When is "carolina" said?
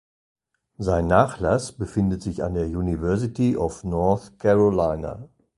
4.39-5.29